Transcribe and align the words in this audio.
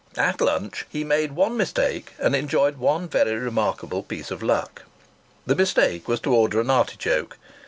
At 0.17 0.41
lunch 0.41 0.87
he 0.89 1.03
made 1.03 1.33
one 1.33 1.55
mistake 1.57 2.13
and 2.17 2.35
enjoyed 2.35 2.77
one 2.77 3.07
very 3.07 3.35
remarkable 3.35 4.01
piece 4.01 4.31
of 4.31 4.41
luck. 4.41 4.81
The 5.45 5.53
mistake 5.55 6.07
was 6.07 6.19
to 6.21 6.33
order 6.33 6.59
an 6.59 6.71
artichoke. 6.71 7.37